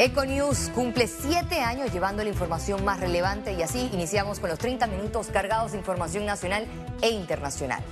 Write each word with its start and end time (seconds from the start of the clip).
Econews 0.00 0.70
cumple 0.76 1.08
siete 1.08 1.58
años 1.58 1.92
llevando 1.92 2.22
la 2.22 2.30
información 2.30 2.84
más 2.84 3.00
relevante 3.00 3.54
y 3.54 3.62
así 3.62 3.90
iniciamos 3.92 4.38
con 4.38 4.48
los 4.48 4.56
30 4.56 4.86
minutos 4.86 5.26
cargados 5.26 5.72
de 5.72 5.78
información 5.78 6.24
nacional 6.24 6.68
e 7.02 7.10
internacional. 7.10 7.82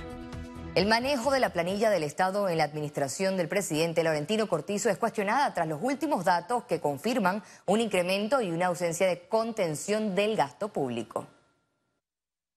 El 0.75 0.85
manejo 0.85 1.31
de 1.31 1.41
la 1.41 1.49
planilla 1.49 1.89
del 1.89 2.03
Estado 2.03 2.47
en 2.47 2.59
la 2.59 2.63
administración 2.63 3.35
del 3.35 3.49
presidente 3.49 4.03
Laurentino 4.03 4.47
Cortizo 4.47 4.89
es 4.89 4.97
cuestionada 4.97 5.53
tras 5.53 5.67
los 5.67 5.79
últimos 5.83 6.23
datos 6.23 6.63
que 6.63 6.79
confirman 6.79 7.43
un 7.65 7.81
incremento 7.81 8.39
y 8.41 8.51
una 8.51 8.67
ausencia 8.67 9.05
de 9.05 9.27
contención 9.27 10.15
del 10.15 10.37
gasto 10.37 10.69
público. 10.69 11.27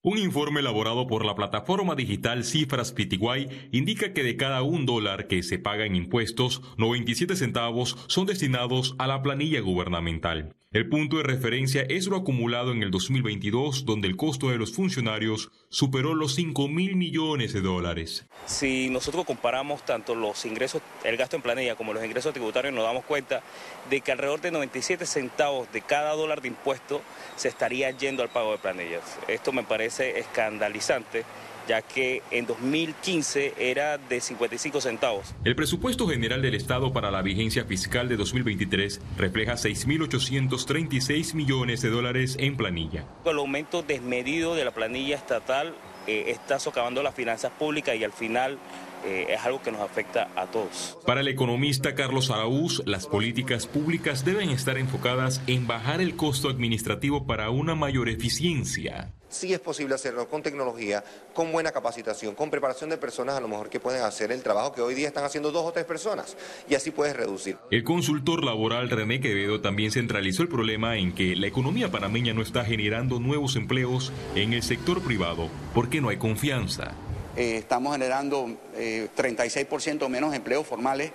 Un 0.02 0.16
informe 0.16 0.60
elaborado 0.60 1.06
por 1.06 1.26
la 1.26 1.34
plataforma 1.34 1.94
digital 1.94 2.44
Cifras 2.44 2.90
Pitiguay 2.90 3.68
indica 3.70 4.14
que 4.14 4.22
de 4.22 4.34
cada 4.34 4.62
un 4.62 4.86
dólar 4.86 5.26
que 5.26 5.42
se 5.42 5.58
paga 5.58 5.84
en 5.84 5.94
impuestos, 5.94 6.62
97 6.78 7.36
centavos 7.36 7.98
son 8.08 8.24
destinados 8.24 8.94
a 8.96 9.06
la 9.06 9.20
planilla 9.20 9.60
gubernamental. 9.60 10.56
El 10.72 10.88
punto 10.88 11.16
de 11.16 11.24
referencia 11.24 11.82
es 11.88 12.06
lo 12.06 12.16
acumulado 12.16 12.70
en 12.70 12.84
el 12.84 12.92
2022, 12.92 13.84
donde 13.86 14.06
el 14.06 14.16
costo 14.16 14.50
de 14.50 14.56
los 14.56 14.72
funcionarios 14.72 15.50
superó 15.68 16.14
los 16.14 16.36
5 16.36 16.68
mil 16.68 16.94
millones 16.94 17.52
de 17.52 17.60
dólares. 17.60 18.24
Si 18.46 18.88
nosotros 18.88 19.24
comparamos 19.24 19.84
tanto 19.84 20.14
los 20.14 20.46
ingresos, 20.46 20.80
el 21.02 21.16
gasto 21.16 21.34
en 21.34 21.42
planilla 21.42 21.74
como 21.74 21.92
los 21.92 22.04
ingresos 22.04 22.32
tributarios, 22.32 22.72
nos 22.72 22.84
damos 22.84 23.04
cuenta 23.04 23.42
de 23.90 24.00
que 24.00 24.12
alrededor 24.12 24.42
de 24.42 24.52
97 24.52 25.06
centavos 25.06 25.66
de 25.72 25.80
cada 25.80 26.12
dólar 26.12 26.40
de 26.40 26.46
impuesto 26.46 27.02
se 27.34 27.48
estaría 27.48 27.90
yendo 27.90 28.22
al 28.22 28.28
pago 28.28 28.52
de 28.52 28.58
planillas. 28.58 29.18
Esto 29.26 29.50
me 29.50 29.64
parece 29.64 30.20
escandalizante 30.20 31.24
ya 31.68 31.82
que 31.82 32.22
en 32.30 32.46
2015 32.46 33.54
era 33.58 33.98
de 33.98 34.20
55 34.20 34.80
centavos. 34.80 35.34
El 35.44 35.56
presupuesto 35.56 36.06
general 36.08 36.42
del 36.42 36.54
Estado 36.54 36.92
para 36.92 37.10
la 37.10 37.22
vigencia 37.22 37.64
fiscal 37.64 38.08
de 38.08 38.16
2023 38.16 39.00
refleja 39.16 39.54
6.836 39.54 41.34
millones 41.34 41.82
de 41.82 41.90
dólares 41.90 42.36
en 42.38 42.56
planilla. 42.56 43.04
El 43.24 43.38
aumento 43.38 43.82
desmedido 43.82 44.54
de 44.54 44.64
la 44.64 44.70
planilla 44.70 45.16
estatal 45.16 45.74
eh, 46.06 46.24
está 46.28 46.58
socavando 46.58 47.02
las 47.02 47.14
finanzas 47.14 47.52
públicas 47.52 47.94
y 47.96 48.04
al 48.04 48.12
final 48.12 48.58
eh, 49.04 49.26
es 49.30 49.40
algo 49.44 49.62
que 49.62 49.72
nos 49.72 49.80
afecta 49.80 50.28
a 50.36 50.46
todos. 50.46 50.98
Para 51.06 51.20
el 51.20 51.28
economista 51.28 51.94
Carlos 51.94 52.30
Araúz, 52.30 52.82
las 52.86 53.06
políticas 53.06 53.66
públicas 53.66 54.24
deben 54.24 54.50
estar 54.50 54.78
enfocadas 54.78 55.40
en 55.46 55.66
bajar 55.66 56.00
el 56.00 56.16
costo 56.16 56.48
administrativo 56.48 57.26
para 57.26 57.50
una 57.50 57.74
mayor 57.74 58.08
eficiencia. 58.08 59.12
Sí 59.30 59.52
es 59.52 59.60
posible 59.60 59.94
hacerlo 59.94 60.28
con 60.28 60.42
tecnología, 60.42 61.04
con 61.32 61.52
buena 61.52 61.70
capacitación, 61.70 62.34
con 62.34 62.50
preparación 62.50 62.90
de 62.90 62.96
personas 62.96 63.36
a 63.36 63.40
lo 63.40 63.46
mejor 63.46 63.70
que 63.70 63.78
pueden 63.78 64.02
hacer 64.02 64.32
el 64.32 64.42
trabajo 64.42 64.72
que 64.72 64.82
hoy 64.82 64.94
día 64.94 65.06
están 65.06 65.24
haciendo 65.24 65.52
dos 65.52 65.64
o 65.64 65.72
tres 65.72 65.84
personas 65.84 66.36
y 66.68 66.74
así 66.74 66.90
puedes 66.90 67.14
reducir. 67.14 67.56
El 67.70 67.84
consultor 67.84 68.42
laboral 68.42 68.90
René 68.90 69.20
Quevedo 69.20 69.60
también 69.60 69.92
centralizó 69.92 70.42
el 70.42 70.48
problema 70.48 70.96
en 70.96 71.12
que 71.12 71.36
la 71.36 71.46
economía 71.46 71.92
panameña 71.92 72.34
no 72.34 72.42
está 72.42 72.64
generando 72.64 73.20
nuevos 73.20 73.54
empleos 73.54 74.12
en 74.34 74.52
el 74.52 74.64
sector 74.64 75.00
privado 75.00 75.48
porque 75.74 76.00
no 76.00 76.08
hay 76.08 76.16
confianza. 76.16 76.96
Eh, 77.36 77.58
estamos 77.58 77.92
generando 77.92 78.48
36% 78.76 80.04
eh, 80.04 80.08
menos 80.08 80.34
empleos 80.34 80.66
formales 80.66 81.12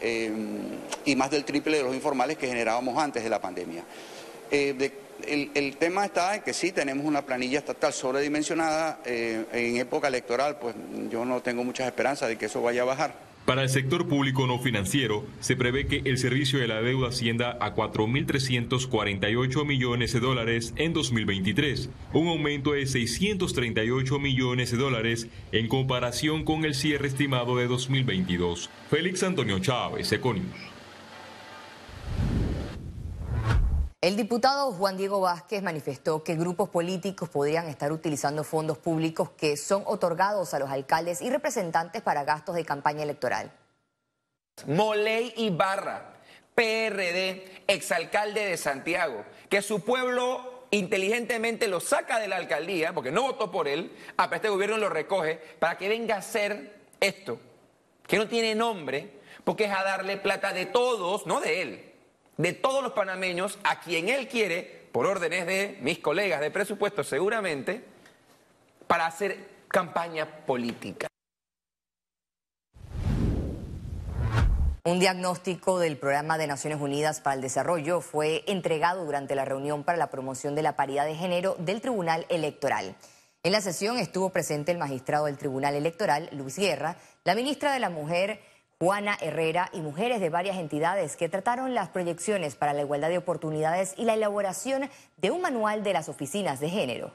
eh, 0.00 0.32
y 1.04 1.14
más 1.14 1.30
del 1.30 1.44
triple 1.44 1.76
de 1.76 1.82
los 1.82 1.94
informales 1.94 2.38
que 2.38 2.48
generábamos 2.48 2.96
antes 2.96 3.22
de 3.22 3.28
la 3.28 3.40
pandemia. 3.40 3.84
el, 4.50 5.76
tema 5.78 6.06
está 6.06 6.36
en 6.36 6.42
que 6.42 6.54
sí 6.54 6.72
tenemos 6.72 7.04
una 7.04 7.22
planilla 7.22 7.58
estatal 7.58 7.92
sobredimensionada. 7.92 9.00
en 9.04 9.76
época 9.76 10.08
electoral, 10.08 10.58
pues 10.58 10.74
yo 11.10 11.24
no 11.24 11.42
tengo 11.42 11.64
muchas 11.64 11.86
esperanzas 11.86 12.28
de 12.28 12.38
que 12.38 12.46
eso 12.46 12.62
vaya 12.62 12.82
a 12.82 12.86
bajar. 12.86 13.27
Para 13.48 13.62
el 13.62 13.70
sector 13.70 14.06
público 14.06 14.46
no 14.46 14.58
financiero, 14.58 15.24
se 15.40 15.56
prevé 15.56 15.86
que 15.86 16.02
el 16.04 16.18
servicio 16.18 16.58
de 16.58 16.68
la 16.68 16.82
deuda 16.82 17.08
ascienda 17.08 17.56
a 17.62 17.74
4.348 17.74 19.64
millones 19.64 20.12
de 20.12 20.20
dólares 20.20 20.74
en 20.76 20.92
2023, 20.92 21.88
un 22.12 22.28
aumento 22.28 22.72
de 22.72 22.84
638 22.84 24.18
millones 24.18 24.70
de 24.70 24.76
dólares 24.76 25.28
en 25.50 25.66
comparación 25.66 26.44
con 26.44 26.66
el 26.66 26.74
cierre 26.74 27.08
estimado 27.08 27.56
de 27.56 27.68
2022. 27.68 28.68
Félix 28.90 29.22
Antonio 29.22 29.58
Chávez, 29.60 30.12
Econius. 30.12 30.77
El 34.00 34.14
diputado 34.14 34.70
Juan 34.70 34.96
Diego 34.96 35.20
Vázquez 35.20 35.60
manifestó 35.60 36.22
que 36.22 36.36
grupos 36.36 36.68
políticos 36.68 37.28
podrían 37.28 37.66
estar 37.66 37.90
utilizando 37.90 38.44
fondos 38.44 38.78
públicos 38.78 39.30
que 39.30 39.56
son 39.56 39.82
otorgados 39.86 40.54
a 40.54 40.60
los 40.60 40.70
alcaldes 40.70 41.20
y 41.20 41.30
representantes 41.30 42.00
para 42.00 42.22
gastos 42.22 42.54
de 42.54 42.64
campaña 42.64 43.02
electoral. 43.02 43.50
Moley 44.68 45.34
Ibarra, 45.38 46.14
PRD, 46.54 47.64
exalcalde 47.66 48.46
de 48.46 48.56
Santiago, 48.56 49.24
que 49.48 49.62
su 49.62 49.80
pueblo 49.80 50.66
inteligentemente 50.70 51.66
lo 51.66 51.80
saca 51.80 52.20
de 52.20 52.28
la 52.28 52.36
alcaldía, 52.36 52.92
porque 52.92 53.10
no 53.10 53.22
votó 53.22 53.50
por 53.50 53.66
él, 53.66 53.96
a 54.16 54.30
este 54.32 54.48
gobierno 54.48 54.78
lo 54.78 54.90
recoge, 54.90 55.38
para 55.58 55.76
que 55.76 55.88
venga 55.88 56.14
a 56.14 56.18
hacer 56.18 56.84
esto, 57.00 57.40
que 58.06 58.16
no 58.16 58.28
tiene 58.28 58.54
nombre, 58.54 59.18
porque 59.42 59.64
es 59.64 59.72
a 59.72 59.82
darle 59.82 60.18
plata 60.18 60.52
de 60.52 60.66
todos, 60.66 61.26
no 61.26 61.40
de 61.40 61.62
él, 61.62 61.87
de 62.38 62.52
todos 62.52 62.82
los 62.82 62.92
panameños 62.92 63.58
a 63.64 63.80
quien 63.80 64.08
él 64.08 64.28
quiere, 64.28 64.88
por 64.92 65.06
órdenes 65.06 65.46
de 65.46 65.76
mis 65.82 65.98
colegas 65.98 66.40
de 66.40 66.50
presupuesto 66.50 67.04
seguramente, 67.04 67.84
para 68.86 69.06
hacer 69.06 69.36
campaña 69.68 70.46
política. 70.46 71.08
Un 74.84 75.00
diagnóstico 75.00 75.78
del 75.78 75.98
Programa 75.98 76.38
de 76.38 76.46
Naciones 76.46 76.80
Unidas 76.80 77.20
para 77.20 77.34
el 77.34 77.42
Desarrollo 77.42 78.00
fue 78.00 78.44
entregado 78.46 79.04
durante 79.04 79.34
la 79.34 79.44
reunión 79.44 79.84
para 79.84 79.98
la 79.98 80.10
promoción 80.10 80.54
de 80.54 80.62
la 80.62 80.76
paridad 80.76 81.04
de 81.04 81.16
género 81.16 81.56
del 81.58 81.82
Tribunal 81.82 82.24
Electoral. 82.30 82.94
En 83.42 83.52
la 83.52 83.60
sesión 83.60 83.98
estuvo 83.98 84.30
presente 84.30 84.72
el 84.72 84.78
magistrado 84.78 85.26
del 85.26 85.36
Tribunal 85.36 85.74
Electoral, 85.74 86.30
Luis 86.32 86.56
Guerra, 86.56 86.96
la 87.24 87.34
ministra 87.34 87.72
de 87.72 87.80
la 87.80 87.90
Mujer, 87.90 88.40
Juana 88.80 89.18
Herrera 89.20 89.70
y 89.72 89.80
mujeres 89.80 90.20
de 90.20 90.30
varias 90.30 90.56
entidades 90.56 91.16
que 91.16 91.28
trataron 91.28 91.74
las 91.74 91.88
proyecciones 91.88 92.54
para 92.54 92.72
la 92.72 92.82
igualdad 92.82 93.08
de 93.08 93.18
oportunidades 93.18 93.92
y 93.96 94.04
la 94.04 94.14
elaboración 94.14 94.88
de 95.16 95.32
un 95.32 95.42
manual 95.42 95.82
de 95.82 95.92
las 95.92 96.08
oficinas 96.08 96.60
de 96.60 96.70
género. 96.70 97.12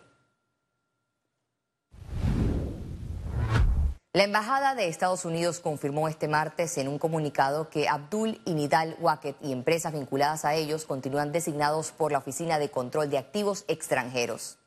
La 4.11 4.25
Embajada 4.25 4.75
de 4.75 4.89
Estados 4.89 5.23
Unidos 5.23 5.61
confirmó 5.61 6.09
este 6.09 6.27
martes 6.27 6.77
en 6.77 6.89
un 6.89 6.99
comunicado 6.99 7.69
que 7.69 7.87
Abdul 7.87 8.41
y 8.43 8.55
Nidal 8.55 8.97
Wacket 8.99 9.37
y 9.41 9.53
empresas 9.53 9.93
vinculadas 9.93 10.43
a 10.43 10.55
ellos 10.55 10.83
continúan 10.83 11.31
designados 11.31 11.93
por 11.93 12.11
la 12.11 12.17
Oficina 12.17 12.59
de 12.59 12.71
Control 12.71 13.09
de 13.09 13.19
Activos 13.19 13.63
Extranjeros. 13.69 14.57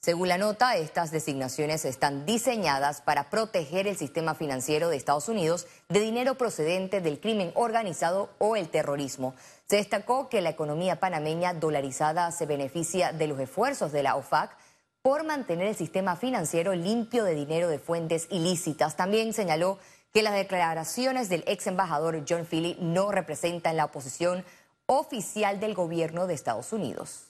Según 0.00 0.28
la 0.28 0.38
nota, 0.38 0.76
estas 0.76 1.10
designaciones 1.10 1.84
están 1.84 2.24
diseñadas 2.24 3.00
para 3.00 3.30
proteger 3.30 3.88
el 3.88 3.96
sistema 3.96 4.36
financiero 4.36 4.88
de 4.88 4.96
Estados 4.96 5.28
Unidos 5.28 5.66
de 5.88 5.98
dinero 5.98 6.36
procedente 6.36 7.00
del 7.00 7.18
crimen 7.18 7.50
organizado 7.56 8.30
o 8.38 8.54
el 8.54 8.68
terrorismo. 8.68 9.34
Se 9.66 9.76
destacó 9.76 10.28
que 10.28 10.40
la 10.40 10.50
economía 10.50 11.00
panameña 11.00 11.52
dolarizada 11.52 12.30
se 12.30 12.46
beneficia 12.46 13.12
de 13.12 13.26
los 13.26 13.40
esfuerzos 13.40 13.90
de 13.90 14.04
la 14.04 14.14
OFAC 14.14 14.56
por 15.02 15.24
mantener 15.24 15.66
el 15.66 15.76
sistema 15.76 16.14
financiero 16.14 16.76
limpio 16.76 17.24
de 17.24 17.34
dinero 17.34 17.68
de 17.68 17.80
fuentes 17.80 18.28
ilícitas. 18.30 18.94
También 18.94 19.32
señaló 19.32 19.78
que 20.14 20.22
las 20.22 20.34
declaraciones 20.34 21.28
del 21.28 21.42
ex 21.48 21.66
embajador 21.66 22.24
John 22.26 22.46
Philly 22.46 22.76
no 22.80 23.10
representan 23.10 23.76
la 23.76 23.86
oposición 23.86 24.44
oficial 24.86 25.58
del 25.58 25.74
gobierno 25.74 26.28
de 26.28 26.34
Estados 26.34 26.72
Unidos. 26.72 27.27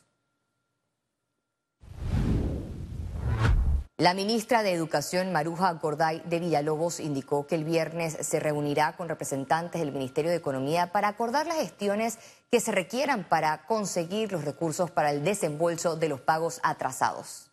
La 4.00 4.14
ministra 4.14 4.62
de 4.62 4.70
Educación, 4.70 5.32
Maruja 5.32 5.72
Gorday 5.72 6.22
de 6.24 6.38
Villalobos, 6.38 7.00
indicó 7.00 7.48
que 7.48 7.56
el 7.56 7.64
viernes 7.64 8.16
se 8.20 8.38
reunirá 8.38 8.94
con 8.96 9.08
representantes 9.08 9.80
del 9.80 9.90
Ministerio 9.90 10.30
de 10.30 10.36
Economía 10.36 10.92
para 10.92 11.08
acordar 11.08 11.48
las 11.48 11.56
gestiones 11.56 12.16
que 12.48 12.60
se 12.60 12.70
requieran 12.70 13.28
para 13.28 13.66
conseguir 13.66 14.30
los 14.30 14.44
recursos 14.44 14.92
para 14.92 15.10
el 15.10 15.24
desembolso 15.24 15.96
de 15.96 16.08
los 16.08 16.20
pagos 16.20 16.60
atrasados. 16.62 17.50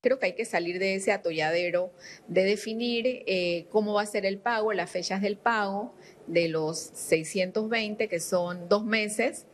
Creo 0.00 0.18
que 0.18 0.24
hay 0.24 0.34
que 0.34 0.46
salir 0.46 0.78
de 0.78 0.94
ese 0.94 1.12
atolladero 1.12 1.92
de 2.26 2.44
definir 2.44 3.24
eh, 3.26 3.66
cómo 3.70 3.92
va 3.92 4.02
a 4.02 4.06
ser 4.06 4.24
el 4.24 4.38
pago, 4.38 4.72
las 4.72 4.90
fechas 4.90 5.20
del 5.20 5.36
pago 5.36 5.94
de 6.26 6.48
los 6.48 6.78
620, 6.78 8.08
que 8.08 8.20
son 8.20 8.70
dos 8.70 8.86
meses, 8.86 9.44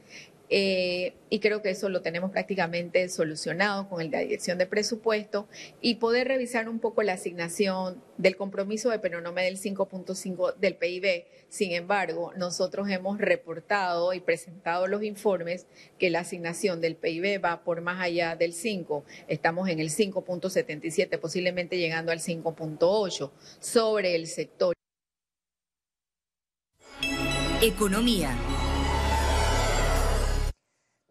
eh, 0.51 1.15
y 1.31 1.41
creo 1.41 1.63
que 1.63 1.71
eso 1.71 1.89
lo 1.89 2.03
tenemos 2.03 2.31
prácticamente 2.31 3.09
solucionado 3.09 3.89
con 3.89 4.11
la 4.11 4.19
dirección 4.19 4.59
de 4.59 4.67
presupuesto 4.67 5.49
y 5.81 5.95
poder 5.95 6.29
revisar 6.29 6.69
un 6.69 6.79
poco 6.79 7.03
la 7.03 7.15
asignación 7.15 8.03
del 8.19 8.37
compromiso 8.37 8.91
de 8.91 8.99
Penonome 8.99 9.45
del 9.45 9.59
5.5 9.59 10.57
del 10.57 10.77
PIB. 10.77 11.25
Sin 11.49 11.73
embargo, 11.73 12.33
nosotros 12.37 12.89
hemos 12.91 13.19
reportado 13.19 14.13
y 14.13 14.21
presentado 14.21 14.87
los 14.87 15.03
informes 15.03 15.67
que 15.99 16.11
la 16.11 16.21
asignación 16.21 16.81
del 16.81 16.97
PIB 16.97 17.43
va 17.43 17.65
por 17.65 17.81
más 17.81 18.01
allá 18.01 18.37
del 18.37 18.53
5. 18.53 19.05
Estamos 19.29 19.69
en 19.69 19.81
el 19.81 19.91
5.77, 19.91 21.19
posiblemente 21.19 21.79
llegando 21.79 22.13
al 22.13 22.21
5.8 22.21 23.31
sobre 23.59 24.17
el 24.17 24.27
sector. 24.27 24.75
Economía. 27.63 28.37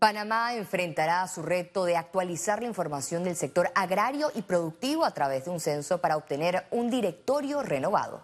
Panamá 0.02 0.56
enfrentará 0.56 1.28
su 1.28 1.44
reto 1.44 1.86
de 1.86 1.96
actualizar 1.96 2.60
la 2.60 2.68
información 2.68 3.24
del 3.24 3.36
sector 3.36 3.68
agrario 3.76 4.32
y 4.34 4.42
productivo 4.42 5.06
a 5.06 5.14
través 5.14 5.46
de 5.46 5.52
un 5.52 5.60
censo 5.60 6.02
para 6.02 6.18
obtener 6.18 6.64
un 6.72 6.90
directorio 6.90 7.62
renovado. 7.62 8.24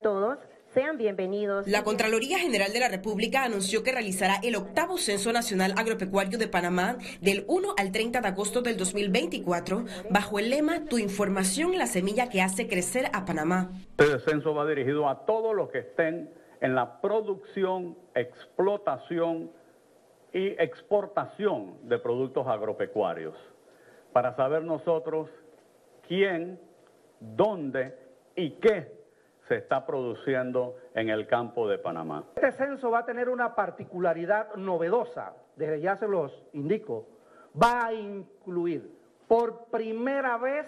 Todos 0.00 0.38
sean 0.72 0.96
bienvenidos. 0.96 1.68
La 1.68 1.84
Contraloría 1.84 2.38
General 2.38 2.72
de 2.72 2.80
la 2.80 2.88
República 2.88 3.44
anunció 3.44 3.82
que 3.82 3.92
realizará 3.92 4.36
el 4.42 4.56
octavo 4.56 4.96
Censo 4.96 5.30
Nacional 5.30 5.74
Agropecuario 5.76 6.38
de 6.38 6.48
Panamá 6.48 6.96
del 7.20 7.44
1 7.48 7.74
al 7.76 7.92
30 7.92 8.22
de 8.22 8.28
agosto 8.28 8.62
del 8.62 8.78
2024 8.78 9.84
bajo 10.08 10.38
el 10.38 10.48
lema 10.48 10.86
Tu 10.86 10.96
información, 10.96 11.76
la 11.76 11.86
semilla 11.86 12.30
que 12.30 12.40
hace 12.40 12.66
crecer 12.66 13.10
a 13.12 13.26
Panamá. 13.26 13.72
Este 13.98 14.20
censo 14.20 14.54
va 14.54 14.64
dirigido 14.64 15.06
a 15.06 15.26
todos 15.26 15.54
los 15.54 15.68
que 15.68 15.80
estén 15.80 16.32
en 16.62 16.74
la 16.74 16.98
producción, 17.02 17.98
explotación, 18.14 19.50
y 20.32 20.48
exportación 20.62 21.88
de 21.88 21.98
productos 21.98 22.46
agropecuarios, 22.46 23.34
para 24.12 24.34
saber 24.36 24.62
nosotros 24.62 25.28
quién, 26.06 26.60
dónde 27.20 27.96
y 28.36 28.50
qué 28.52 28.98
se 29.48 29.56
está 29.56 29.86
produciendo 29.86 30.76
en 30.94 31.08
el 31.08 31.26
campo 31.26 31.68
de 31.68 31.78
Panamá. 31.78 32.24
Este 32.36 32.52
censo 32.52 32.90
va 32.90 33.00
a 33.00 33.04
tener 33.06 33.28
una 33.28 33.54
particularidad 33.54 34.54
novedosa, 34.56 35.32
desde 35.56 35.80
ya 35.80 35.96
se 35.96 36.06
los 36.06 36.32
indico, 36.52 37.06
va 37.60 37.86
a 37.86 37.94
incluir 37.94 38.98
por 39.26 39.66
primera 39.66 40.36
vez 40.36 40.66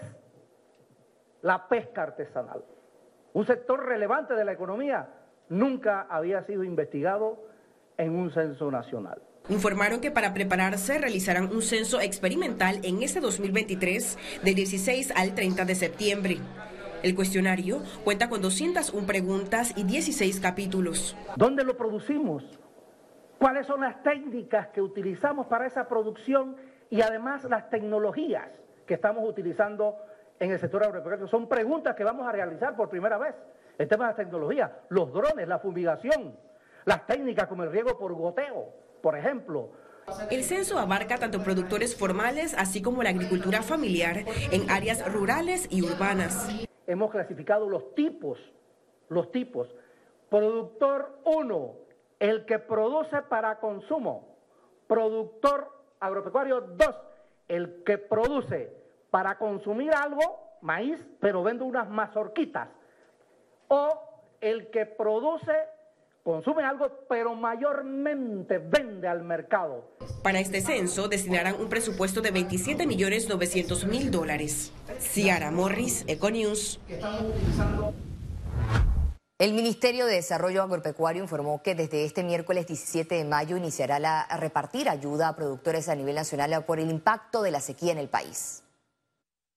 la 1.43 1.69
pesca 1.69 2.03
artesanal, 2.03 2.65
un 3.33 3.45
sector 3.47 3.85
relevante 3.85 4.35
de 4.35 4.45
la 4.45 4.53
economía, 4.53 5.09
nunca 5.49 6.07
había 6.09 6.43
sido 6.43 6.65
investigado 6.65 7.39
en 7.97 8.15
un 8.15 8.31
censo 8.31 8.71
nacional. 8.71 9.21
Informaron 9.51 10.01
que 10.01 10.13
para 10.13 10.33
prepararse 10.33 10.99
realizarán 10.99 11.51
un 11.51 11.61
censo 11.61 12.01
experimental 12.01 12.79
en 12.85 13.03
este 13.03 13.19
2023 13.19 14.17
del 14.45 14.55
16 14.55 15.13
al 15.17 15.35
30 15.35 15.65
de 15.65 15.75
septiembre. 15.75 16.39
El 17.03 17.17
cuestionario 17.17 17.83
cuenta 18.05 18.29
con 18.29 18.43
201 18.43 19.05
preguntas 19.09 19.73
y 19.77 19.83
16 19.83 20.39
capítulos. 20.39 21.17
¿Dónde 21.35 21.65
lo 21.65 21.77
producimos? 21.77 22.61
¿Cuáles 23.41 23.67
son 23.67 23.81
las 23.81 24.01
técnicas 24.05 24.69
que 24.69 24.81
utilizamos 24.81 25.49
para 25.49 25.67
esa 25.67 25.89
producción 25.89 26.55
y 26.89 27.01
además 27.01 27.43
las 27.51 27.69
tecnologías 27.71 28.49
que 28.87 28.95
estamos 28.95 29.29
utilizando 29.29 29.97
en 30.39 30.53
el 30.53 30.61
sector 30.61 30.85
agropecuario? 30.85 31.27
Son 31.27 31.49
preguntas 31.49 31.97
que 31.97 32.05
vamos 32.05 32.25
a 32.29 32.31
realizar 32.31 32.77
por 32.77 32.89
primera 32.89 33.19
vez. 33.19 33.35
El 33.79 33.89
tema 33.89 34.05
de 34.05 34.13
la 34.13 34.17
tecnología, 34.17 34.79
los 34.91 35.13
drones, 35.13 35.49
la 35.49 35.59
fumigación, 35.59 36.37
las 36.85 37.05
técnicas 37.05 37.49
como 37.49 37.65
el 37.65 37.73
riego 37.73 37.99
por 37.99 38.13
goteo, 38.15 38.90
por 39.03 39.17
ejemplo. 39.17 39.71
El 40.31 40.45
censo 40.45 40.79
abarca 40.79 41.19
tanto 41.19 41.43
productores 41.43 41.97
formales 41.97 42.55
así 42.59 42.83
como 42.83 43.03
la 43.03 43.11
agricultura 43.11 43.63
familiar 43.63 44.25
en 44.51 44.71
áreas 44.71 45.13
rurales 45.13 45.67
y 45.71 45.83
urbanas. 45.83 46.49
Hemos 46.87 47.11
clasificado 47.11 47.69
los 47.69 47.95
tipos, 47.95 48.39
los 49.09 49.31
tipos. 49.31 49.69
Productor 50.29 51.21
1, 51.25 51.75
el 52.19 52.45
que 52.45 52.59
produce 52.59 53.23
para 53.23 53.61
consumo. 53.61 54.37
Productor 54.87 55.69
agropecuario 56.01 56.61
2, 56.61 56.89
el 57.49 57.85
que 57.85 57.99
produce 57.99 58.73
para 59.11 59.39
consumir 59.39 59.93
algo, 59.95 60.57
maíz, 60.61 61.07
pero 61.21 61.43
vende 61.43 61.65
unas 61.65 61.89
mazorquitas. 61.89 62.69
O 63.69 64.01
el 64.41 64.71
que 64.71 64.87
produce 64.87 65.53
consume 66.23 66.65
algo, 66.65 66.89
pero 67.09 67.35
mayormente 67.35 68.59
vende 68.59 69.09
al 69.09 69.23
mercado. 69.23 69.85
Para 70.23 70.41
este 70.41 70.61
censo 70.61 71.09
destinarán 71.09 71.61
un 71.61 71.69
presupuesto 71.69 72.21
de 72.21 72.31
27 72.31 72.87
millones 72.87 73.29
900 73.29 73.87
mil 73.87 74.11
dólares. 74.11 74.73
Ciara 74.99 75.51
Morris, 75.51 76.05
Econews. 76.07 76.81
El 79.39 79.55
Ministerio 79.55 80.05
de 80.05 80.17
Desarrollo 80.17 80.63
Agropecuario 80.63 81.23
informó 81.23 81.63
que 81.63 81.75
desde 81.75 82.05
este 82.05 82.23
miércoles 82.23 82.67
17 82.67 83.15
de 83.15 83.25
mayo 83.25 83.57
iniciará 83.57 83.99
la, 83.99 84.21
a 84.21 84.37
repartir 84.37 84.91
ayuda 84.91 85.29
a 85.29 85.37
productores 85.37 85.89
a 85.89 85.95
nivel 85.95 86.15
nacional 86.15 86.65
por 86.67 86.79
el 86.79 86.91
impacto 86.91 87.41
de 87.41 87.51
la 87.51 87.61
sequía 87.61 87.93
en 87.93 87.99
el 87.99 88.11
país. 88.11 88.63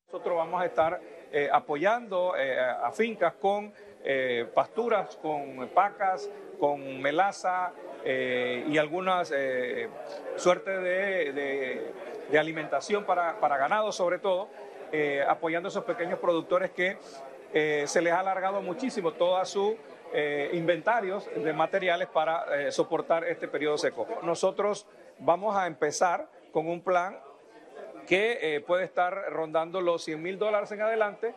Nosotros 0.07 0.38
vamos 0.38 0.62
a 0.62 0.65
estar 0.68 1.01
eh, 1.33 1.50
apoyando 1.51 2.38
eh, 2.38 2.57
a 2.57 2.92
fincas 2.92 3.33
con 3.42 3.74
eh, 4.03 4.45
pasturas, 4.53 5.17
con 5.21 5.69
pacas, 5.73 6.29
con 6.59 7.01
melaza 7.01 7.73
eh, 8.05 8.65
y 8.69 8.77
algunas 8.77 9.33
eh, 9.35 9.89
suertes 10.35 10.81
de, 10.81 11.94
alimentación 12.38 13.05
para, 13.05 13.33
ganado 13.57 13.91
sobre 13.91 14.17
todo, 14.17 14.50
eh, 14.91 15.23
apoyando 15.27 15.67
a 15.67 15.69
esos 15.69 15.83
pequeños 15.83 16.19
productores 16.19 16.71
que 16.71 16.97
se 17.53 18.01
les 18.01 18.11
ha 18.11 18.21
alargado 18.21 18.61
muchísimo 18.61 19.11
toda 19.11 19.45
su 19.45 19.77
inventarios 20.53 21.29
de 21.35 21.53
materiales 21.53 22.07
para 22.07 22.71
soportar 22.71 23.25
este 23.25 23.47
periodo 23.47 23.77
seco. 23.77 24.07
Nosotros 24.23 24.88
vamos 25.19 25.55
a 25.55 25.67
empezar 25.67 26.27
con 26.51 26.67
un 26.67 26.81
plan 26.81 27.19
que 28.07 28.63
puede 28.65 28.85
estar 28.85 29.13
rondando 29.31 29.81
los 29.81 30.03
100 30.03 30.21
mil 30.21 30.39
dólares 30.39 30.71
en 30.71 30.81
adelante 30.81 31.35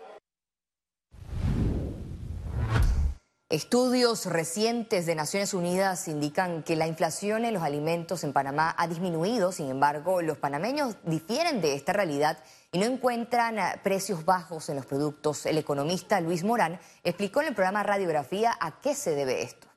Estudios 3.49 4.27
recientes 4.27 5.07
de 5.07 5.15
Naciones 5.15 5.55
Unidas 5.55 6.09
indican 6.09 6.65
que 6.65 6.75
la 6.75 6.89
inflación 6.89 7.45
en 7.45 7.55
los 7.55 7.63
alimentos 7.63 8.25
en 8.25 8.33
Panamá 8.33 8.75
ha 8.77 8.89
disminuido, 8.89 9.53
sin 9.53 9.71
embargo, 9.71 10.21
los 10.21 10.37
panameños 10.37 10.97
difieren 11.05 11.61
de 11.61 11.75
esta 11.75 11.93
realidad 11.93 12.43
y 12.73 12.79
no 12.79 12.87
encuentran 12.87 13.61
eh, 13.61 13.81
precios 13.85 14.25
bajos 14.25 14.69
en 14.69 14.75
los 14.75 14.85
productos. 14.85 15.47
El 15.47 15.59
economista 15.59 16.21
Luis 16.21 16.43
Morán 16.43 16.81
explicó 17.05 17.41
en 17.41 17.47
el 17.47 17.55
programa 17.55 17.85
Radiografía 17.85 18.53
a 18.59 18.81
qué 18.81 18.97
se 18.97 19.15
debe 19.15 19.43
esto. 19.43 19.69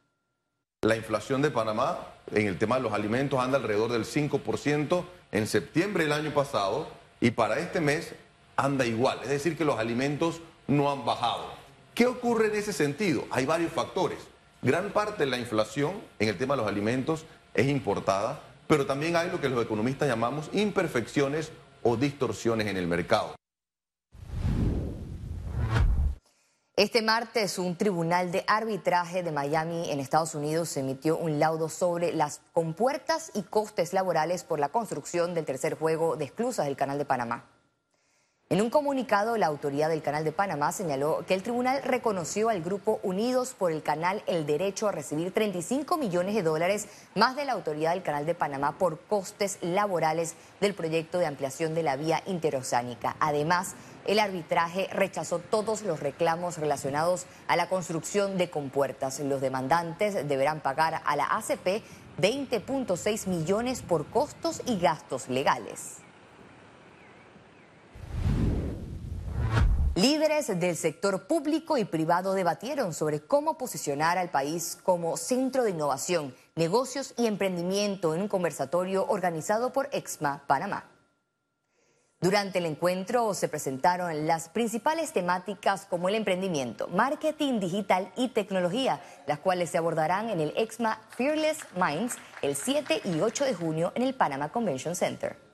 La 0.81 0.95
inflación 0.95 1.43
de 1.43 1.51
Panamá 1.51 2.07
en 2.31 2.47
el 2.47 2.57
tema 2.57 2.77
de 2.77 2.81
los 2.81 2.93
alimentos 2.93 3.39
anda 3.39 3.59
alrededor 3.59 3.91
del 3.91 4.05
5% 4.05 5.05
en 5.31 5.45
septiembre 5.45 6.05
del 6.05 6.13
año 6.13 6.33
pasado 6.33 6.87
y 7.21 7.29
para 7.29 7.59
este 7.59 7.81
mes 7.81 8.15
anda 8.55 8.87
igual, 8.87 9.19
es 9.21 9.29
decir, 9.29 9.55
que 9.55 9.63
los 9.63 9.77
alimentos 9.77 10.41
no 10.65 10.91
han 10.91 11.05
bajado. 11.05 11.58
¿Qué 11.99 12.07
ocurre 12.07 12.47
en 12.47 12.55
ese 12.55 12.71
sentido? 12.71 13.25
Hay 13.29 13.45
varios 13.45 13.73
factores. 13.73 14.19
Gran 14.61 14.93
parte 14.93 15.25
de 15.25 15.29
la 15.29 15.37
inflación 15.37 16.01
en 16.19 16.29
el 16.29 16.37
tema 16.37 16.53
de 16.53 16.61
los 16.61 16.71
alimentos 16.71 17.25
es 17.53 17.67
importada, 17.67 18.41
pero 18.67 18.85
también 18.85 19.17
hay 19.17 19.29
lo 19.29 19.41
que 19.41 19.49
los 19.49 19.61
economistas 19.61 20.07
llamamos 20.07 20.49
imperfecciones 20.53 21.51
o 21.83 21.97
distorsiones 21.97 22.67
en 22.67 22.77
el 22.77 22.87
mercado. 22.87 23.35
Este 26.77 27.01
martes, 27.01 27.59
un 27.59 27.75
tribunal 27.75 28.31
de 28.31 28.45
arbitraje 28.47 29.21
de 29.21 29.33
Miami 29.33 29.91
en 29.91 29.99
Estados 29.99 30.35
Unidos 30.35 30.77
emitió 30.77 31.17
un 31.17 31.37
laudo 31.37 31.67
sobre 31.67 32.13
las 32.13 32.39
compuertas 32.53 33.29
y 33.33 33.41
costes 33.41 33.91
laborales 33.91 34.45
por 34.45 34.61
la 34.61 34.69
construcción 34.69 35.33
del 35.33 35.43
tercer 35.43 35.77
juego 35.77 36.15
de 36.15 36.23
esclusas 36.23 36.65
del 36.65 36.77
Canal 36.77 36.97
de 36.97 37.03
Panamá. 37.03 37.58
En 38.51 38.63
un 38.63 38.71
comunicado, 38.71 39.37
la 39.37 39.45
autoridad 39.45 39.89
del 39.89 40.01
Canal 40.01 40.23
de 40.23 40.31
Panamá 40.31 40.71
señaló 40.71 41.23
que 41.27 41.35
el 41.35 41.43
tribunal 41.43 41.83
reconoció 41.83 42.49
al 42.49 42.63
grupo 42.63 42.99
Unidos 43.03 43.53
por 43.55 43.71
el 43.71 43.83
Canal 43.83 44.23
el 44.25 44.47
derecho 44.47 44.87
a 44.87 44.91
recibir 44.91 45.31
35 45.31 45.97
millones 45.97 46.33
de 46.33 46.41
dólares 46.41 46.87
más 47.13 47.35
de 47.35 47.45
la 47.45 47.53
autoridad 47.53 47.93
del 47.93 48.01
Canal 48.01 48.25
de 48.25 48.33
Panamá 48.33 48.79
por 48.79 49.01
costes 49.01 49.59
laborales 49.61 50.33
del 50.61 50.73
proyecto 50.73 51.19
de 51.19 51.27
ampliación 51.27 51.75
de 51.75 51.83
la 51.83 51.95
vía 51.95 52.23
interoceánica. 52.25 53.15
Además, 53.19 53.75
el 54.07 54.17
arbitraje 54.17 54.89
rechazó 54.93 55.37
todos 55.37 55.83
los 55.83 55.99
reclamos 55.99 56.57
relacionados 56.57 57.27
a 57.47 57.55
la 57.55 57.69
construcción 57.69 58.39
de 58.39 58.49
compuertas. 58.49 59.19
Los 59.19 59.41
demandantes 59.41 60.27
deberán 60.27 60.59
pagar 60.59 61.03
a 61.05 61.15
la 61.15 61.27
ACP 61.37 61.83
20.6 62.19 63.27
millones 63.27 63.83
por 63.83 64.07
costos 64.07 64.63
y 64.65 64.79
gastos 64.79 65.29
legales. 65.29 65.97
Líderes 69.99 70.47
del 70.47 70.77
sector 70.77 71.27
público 71.27 71.77
y 71.77 71.83
privado 71.83 72.33
debatieron 72.33 72.93
sobre 72.93 73.19
cómo 73.19 73.57
posicionar 73.57 74.17
al 74.17 74.31
país 74.31 74.77
como 74.81 75.17
centro 75.17 75.65
de 75.65 75.71
innovación, 75.71 76.33
negocios 76.55 77.13
y 77.17 77.27
emprendimiento 77.27 78.15
en 78.15 78.21
un 78.21 78.29
conversatorio 78.29 79.05
organizado 79.09 79.73
por 79.73 79.89
Exma 79.91 80.45
Panamá. 80.47 80.89
Durante 82.21 82.59
el 82.59 82.65
encuentro 82.65 83.33
se 83.33 83.49
presentaron 83.49 84.25
las 84.25 84.47
principales 84.47 85.11
temáticas 85.11 85.85
como 85.85 86.07
el 86.07 86.15
emprendimiento, 86.15 86.87
marketing 86.87 87.59
digital 87.59 88.09
y 88.15 88.29
tecnología, 88.29 89.01
las 89.27 89.39
cuales 89.39 89.69
se 89.69 89.79
abordarán 89.79 90.29
en 90.29 90.39
el 90.39 90.53
Exma 90.55 91.01
Fearless 91.09 91.57
Minds 91.75 92.15
el 92.41 92.55
7 92.55 93.01
y 93.03 93.19
8 93.19 93.43
de 93.43 93.53
junio 93.53 93.91
en 93.95 94.03
el 94.03 94.13
Panama 94.13 94.47
Convention 94.47 94.95
Center. 94.95 95.48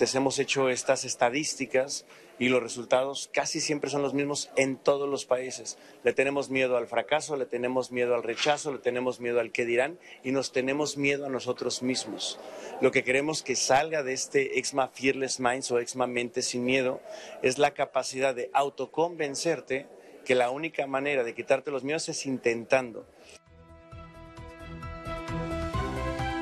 Hemos 0.00 0.40
hecho 0.40 0.70
estas 0.70 1.04
estadísticas 1.04 2.04
y 2.40 2.48
los 2.48 2.60
resultados 2.60 3.30
casi 3.32 3.60
siempre 3.60 3.90
son 3.90 4.02
los 4.02 4.12
mismos 4.12 4.50
en 4.56 4.76
todos 4.76 5.08
los 5.08 5.24
países. 5.24 5.78
Le 6.02 6.12
tenemos 6.12 6.50
miedo 6.50 6.76
al 6.76 6.88
fracaso, 6.88 7.36
le 7.36 7.46
tenemos 7.46 7.92
miedo 7.92 8.16
al 8.16 8.24
rechazo, 8.24 8.72
le 8.72 8.80
tenemos 8.80 9.20
miedo 9.20 9.38
al 9.38 9.52
que 9.52 9.64
dirán 9.64 10.00
y 10.24 10.32
nos 10.32 10.50
tenemos 10.50 10.96
miedo 10.96 11.26
a 11.26 11.28
nosotros 11.28 11.84
mismos. 11.84 12.40
Lo 12.80 12.90
que 12.90 13.04
queremos 13.04 13.44
que 13.44 13.54
salga 13.54 14.02
de 14.02 14.14
este 14.14 14.58
Exma 14.58 14.88
Fearless 14.88 15.38
Minds 15.38 15.70
o 15.70 15.78
Exma 15.78 16.08
Mente 16.08 16.42
sin 16.42 16.64
Miedo 16.64 17.00
es 17.42 17.58
la 17.58 17.70
capacidad 17.70 18.34
de 18.34 18.50
autoconvencerte 18.52 19.86
que 20.24 20.34
la 20.34 20.50
única 20.50 20.88
manera 20.88 21.22
de 21.22 21.36
quitarte 21.36 21.70
los 21.70 21.84
miedos 21.84 22.08
es 22.08 22.26
intentando. 22.26 23.06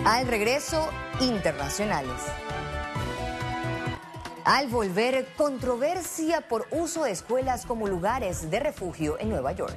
Al 0.07 0.27
regreso, 0.27 0.89
internacionales. 1.21 2.23
Al 4.45 4.67
volver, 4.67 5.29
controversia 5.37 6.41
por 6.41 6.67
uso 6.73 7.05
de 7.05 7.13
escuelas 7.13 7.65
como 7.65 7.87
lugares 7.87 8.51
de 8.51 8.59
refugio 8.59 9.17
en 9.21 9.29
Nueva 9.29 9.53
York. 9.53 9.77